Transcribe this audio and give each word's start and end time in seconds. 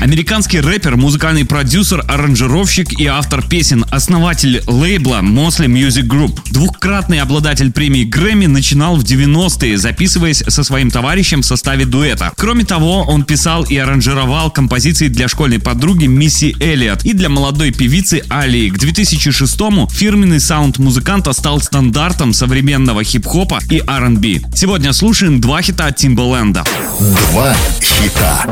Американский 0.00 0.60
рэпер, 0.60 0.96
музыкальный 0.96 1.44
продюсер, 1.44 2.02
аранжировщик 2.08 2.98
и 2.98 3.04
автор 3.04 3.46
песен, 3.46 3.84
основатель 3.90 4.62
лейбла 4.66 5.20
Mosley 5.20 5.66
Music 5.66 6.04
Group. 6.04 6.40
Двухкратный 6.50 7.20
обладатель 7.20 7.70
премии 7.70 8.04
Грэмми 8.04 8.46
начинал 8.46 8.96
в 8.96 9.04
90-е, 9.04 9.76
записываясь 9.76 10.42
со 10.48 10.64
своим 10.64 10.90
товарищем 10.90 11.42
в 11.42 11.46
составе 11.46 11.84
дуэта. 11.84 12.32
Кроме 12.38 12.64
того, 12.64 13.02
он 13.02 13.24
писал 13.24 13.64
и 13.64 13.76
аранжировал 13.76 14.50
композиции 14.50 15.08
для 15.08 15.28
школьной 15.28 15.58
подруги 15.58 16.06
Мисси 16.06 16.56
Эллиот 16.60 17.04
и 17.04 17.12
для 17.12 17.28
молодой 17.28 17.70
певицы 17.70 18.22
Алии. 18.30 18.70
К 18.70 18.78
2006-му 18.78 19.86
фирменный 19.90 20.40
саунд 20.40 20.78
музыканта 20.78 21.34
стал 21.34 21.60
стандартом 21.60 22.32
современного 22.32 23.04
хип-хопа 23.04 23.60
и 23.68 23.82
R&B. 23.86 24.40
Сегодня 24.54 24.94
слушаем 24.94 25.42
два 25.42 25.60
хита 25.60 25.88
от 25.88 25.96
Тимбаленда. 25.96 26.64
Два 26.98 27.54
хита. 27.82 28.46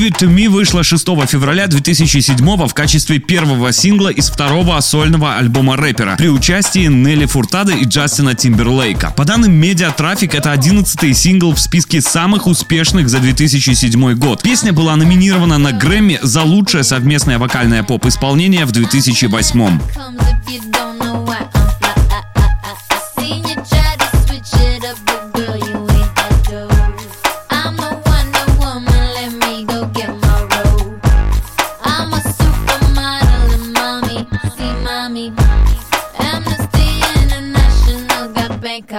Give 0.00 0.08
It 0.08 0.18
To 0.20 0.34
Me 0.34 0.48
вышла 0.48 0.82
6 0.82 1.04
февраля 1.28 1.66
2007 1.66 2.38
в 2.38 2.72
качестве 2.72 3.18
первого 3.18 3.70
сингла 3.70 4.08
из 4.08 4.30
второго 4.30 4.80
сольного 4.80 5.36
альбома 5.36 5.76
рэпера 5.76 6.16
при 6.16 6.28
участии 6.28 6.86
Нелли 6.86 7.26
Фуртады 7.26 7.74
и 7.74 7.84
Джастина 7.84 8.34
Тимберлейка. 8.34 9.12
По 9.14 9.26
данным 9.26 9.60
Traffic, 9.60 10.34
это 10.34 10.52
11 10.52 11.14
сингл 11.14 11.52
в 11.52 11.60
списке 11.60 12.00
самых 12.00 12.46
успешных 12.46 13.10
за 13.10 13.18
2007 13.18 14.14
год. 14.14 14.42
Песня 14.42 14.72
была 14.72 14.96
номинирована 14.96 15.58
на 15.58 15.72
Грэмми 15.72 16.18
за 16.22 16.44
лучшее 16.44 16.82
совместное 16.82 17.38
вокальное 17.38 17.82
поп-исполнение 17.82 18.64
в 18.64 18.72
2008. 18.72 19.80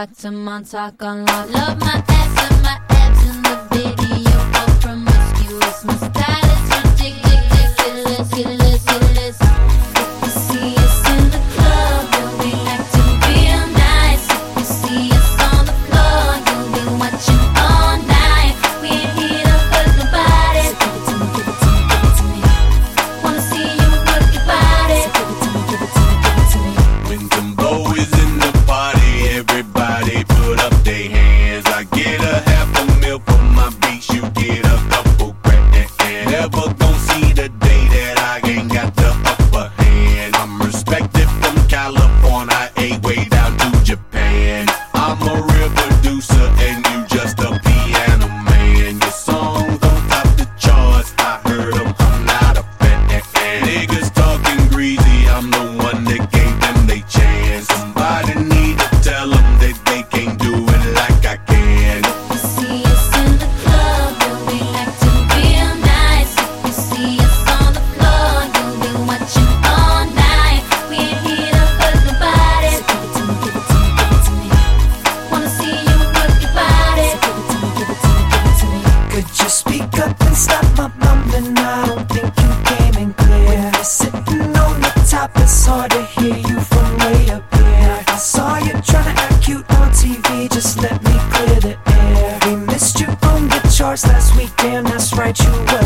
Got 0.02 0.18
to 0.18 0.32
Montauk 0.32 1.04
on 1.04 1.26
lock. 1.28 1.50
Love 1.52 1.80
my 1.80 2.04
ass 2.08 2.52
and 2.52 2.64
my 2.64 2.80
abs 2.90 3.24
in 3.30 3.44
the 3.44 3.56
video. 3.70 4.36
All 4.58 4.74
promiscuous. 4.80 5.86
My 5.86 6.41
I'm 45.04 45.20
a 45.23 45.34
real 45.34 45.70
producer 45.72 46.54
and 46.60 46.80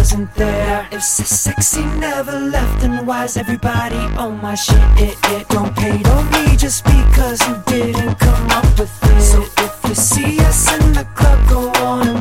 wasn't 0.06 0.36
there. 0.36 0.88
If 0.92 1.02
sexy 1.02 1.84
never 1.98 2.40
left, 2.40 2.82
then 2.82 3.08
why's 3.08 3.38
everybody 3.38 4.04
on 4.24 4.40
my 4.40 4.54
shit? 4.54 4.78
It, 4.98 5.18
it 5.34 5.50
don't 5.50 5.76
pay 5.76 5.98
on 6.14 6.30
me 6.30 6.56
just 6.56 6.84
because 6.84 7.40
you 7.48 7.56
didn't 7.66 8.14
come 8.20 8.48
up 8.52 8.68
with 8.78 8.94
it. 9.04 9.22
So 9.22 9.42
if 9.66 9.90
you 9.90 9.96
see 9.96 10.40
us 10.42 10.72
in 10.78 10.94
the 10.94 11.06
club, 11.16 11.40
go 11.50 11.62
on 11.84 12.15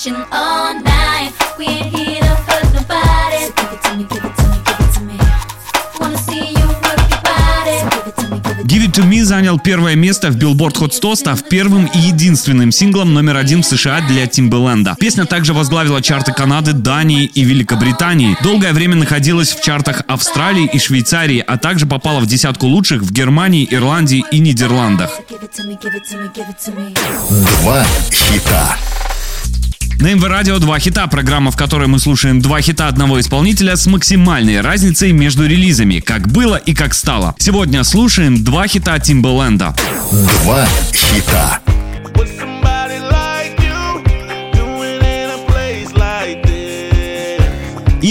watching 0.00 0.14
all 0.32 0.74
night. 0.80 1.32
We 1.58 1.66
ain't 1.66 1.96
here 1.96 2.09
give 8.70 8.84
it 8.84 8.92
to 8.92 9.04
me. 9.04 9.24
Занял 9.24 9.58
первое 9.58 9.96
место 9.96 10.30
в 10.30 10.36
Billboard 10.36 10.74
Hot 10.78 10.92
100, 10.92 11.16
став 11.16 11.42
первым 11.48 11.86
и 11.86 11.98
единственным 11.98 12.70
синглом 12.70 13.12
номер 13.12 13.36
один 13.36 13.62
в 13.62 13.66
США 13.66 14.00
для 14.08 14.26
Тимбаленда. 14.26 14.96
Песня 14.98 15.24
также 15.24 15.52
возглавила 15.52 16.00
чарты 16.00 16.32
Канады, 16.32 16.72
Дании 16.72 17.24
и 17.24 17.42
Великобритании. 17.42 18.36
Долгое 18.42 18.72
время 18.72 18.96
находилась 18.96 19.50
в 19.50 19.62
чартах 19.62 20.02
Австралии 20.06 20.70
и 20.72 20.78
Швейцарии, 20.78 21.44
а 21.46 21.58
также 21.58 21.86
попала 21.86 22.20
в 22.20 22.26
десятку 22.26 22.66
лучших 22.66 23.02
в 23.02 23.12
Германии, 23.12 23.66
Ирландии 23.70 24.24
и 24.30 24.38
Нидерландах. 24.38 25.10
Два 27.62 27.84
хита. 28.10 28.76
На 30.00 30.14
МВ 30.14 30.24
Радио 30.24 30.58
два 30.58 30.78
хита, 30.78 31.06
программа, 31.08 31.50
в 31.50 31.56
которой 31.56 31.86
мы 31.86 31.98
слушаем 31.98 32.40
два 32.40 32.62
хита 32.62 32.88
одного 32.88 33.20
исполнителя 33.20 33.76
с 33.76 33.86
максимальной 33.86 34.62
разницей 34.62 35.12
между 35.12 35.46
релизами, 35.46 36.00
как 36.00 36.26
было 36.26 36.56
и 36.56 36.72
как 36.72 36.94
стало. 36.94 37.34
Сегодня 37.38 37.84
слушаем 37.84 38.42
два 38.42 38.66
хита 38.66 38.98
Тимбаленда. 38.98 39.74
Два 40.10 40.66
хита. 40.94 41.60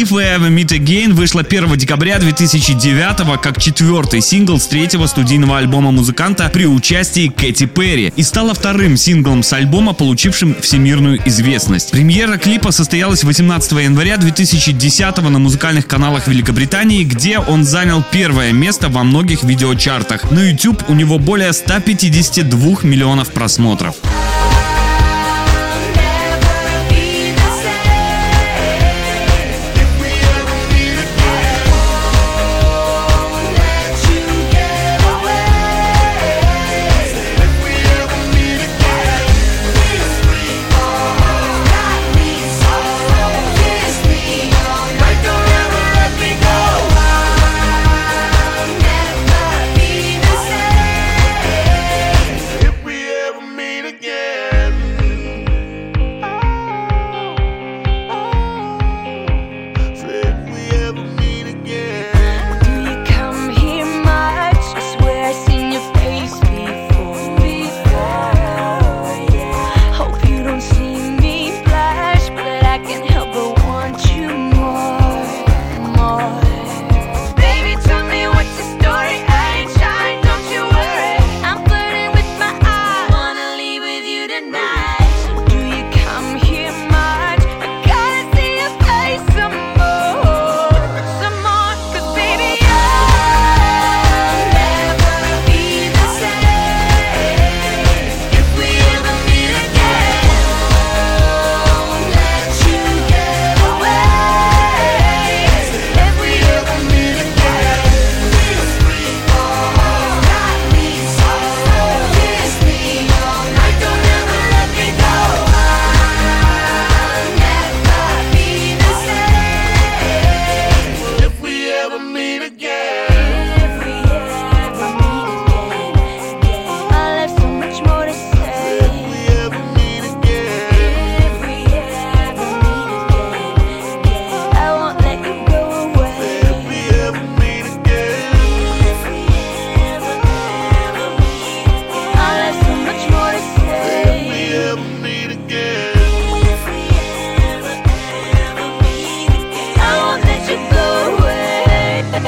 If 0.09 0.15
We 0.15 0.23
Ever 0.23 0.49
Meet 0.49 0.69
Again 0.69 1.13
вышла 1.13 1.41
1 1.41 1.77
декабря 1.77 2.17
2009 2.17 3.39
как 3.41 3.61
четвертый 3.61 4.21
сингл 4.21 4.59
с 4.59 4.65
третьего 4.65 5.05
студийного 5.05 5.59
альбома 5.59 5.91
музыканта 5.91 6.49
при 6.49 6.65
участии 6.65 7.27
Кэти 7.27 7.67
Перри 7.67 8.11
и 8.15 8.23
стала 8.23 8.55
вторым 8.55 8.97
синглом 8.97 9.43
с 9.43 9.53
альбома, 9.53 9.93
получившим 9.93 10.55
всемирную 10.61 11.21
известность. 11.27 11.91
Премьера 11.91 12.37
клипа 12.37 12.71
состоялась 12.71 13.23
18 13.23 13.71
января 13.73 14.17
2010 14.17 15.17
на 15.17 15.37
музыкальных 15.37 15.85
каналах 15.85 16.27
Великобритании, 16.27 17.03
где 17.03 17.37
он 17.37 17.63
занял 17.63 18.03
первое 18.11 18.51
место 18.51 18.89
во 18.89 19.03
многих 19.03 19.43
видеочартах. 19.43 20.31
На 20.31 20.49
YouTube 20.49 20.85
у 20.87 20.95
него 20.95 21.19
более 21.19 21.53
152 21.53 22.79
миллионов 22.83 23.31
просмотров. 23.31 23.95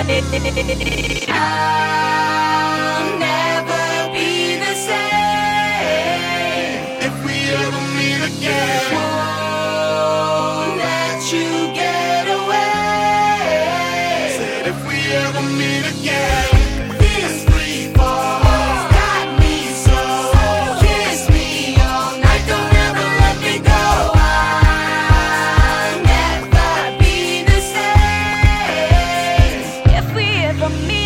I'll 0.04 0.10
never 3.20 4.12
be 4.14 4.58
the 4.58 4.74
same 4.74 4.98
if 7.08 7.16
we 7.24 7.34
ever 7.54 7.82
meet 7.96 8.22
again. 8.32 8.94
Won't 8.96 10.78
let 10.80 11.22
you 11.32 11.50
get 11.76 12.26
away. 12.28 12.66
Said 14.38 14.68
if 14.70 14.80
we 14.88 14.98
ever 15.14 15.44
meet. 15.58 15.71
from 30.62 30.88
me. 30.88 31.01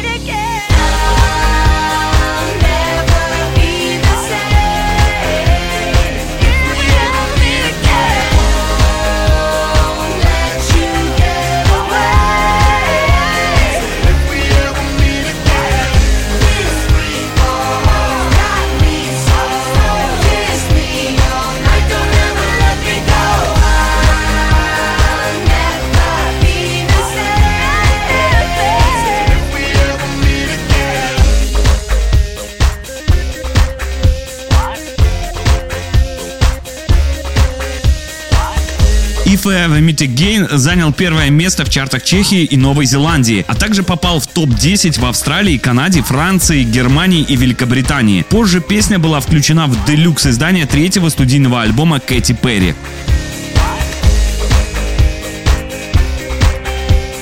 If 39.35 39.45
I 39.47 39.67
Ever 39.67 39.81
Meet 39.81 39.97
Again 39.97 40.57
занял 40.57 40.93
первое 40.93 41.29
место 41.29 41.65
в 41.65 41.69
чартах 41.69 42.05
Чехии 42.05 42.45
и 42.45 42.55
Новой 42.55 42.85
Зеландии, 42.85 43.43
а 43.49 43.53
также 43.53 43.83
попал 43.83 44.21
в 44.21 44.27
топ-10 44.27 44.97
в 44.97 45.05
Австралии, 45.05 45.57
Канаде, 45.57 46.01
Франции, 46.01 46.63
Германии 46.63 47.21
и 47.21 47.35
Великобритании. 47.35 48.21
Позже 48.21 48.61
песня 48.61 48.97
была 48.97 49.19
включена 49.19 49.67
в 49.67 49.85
делюкс 49.85 50.27
издание 50.27 50.65
третьего 50.65 51.09
студийного 51.09 51.63
альбома 51.63 51.99
Кэти 51.99 52.31
Перри. 52.31 52.75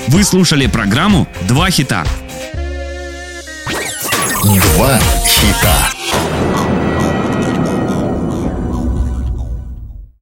Вы 0.07 0.23
слушали 0.23 0.67
программу 0.67 1.27
«Два 1.47 1.71
хита». 1.71 2.05
Два 4.43 4.99
хита. 5.25 6.62